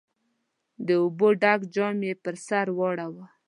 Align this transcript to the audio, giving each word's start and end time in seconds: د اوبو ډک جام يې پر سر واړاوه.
د 0.85 0.87
اوبو 1.03 1.27
ډک 1.41 1.59
جام 1.75 1.97
يې 2.07 2.13
پر 2.23 2.35
سر 2.47 2.65
واړاوه. 2.77 3.25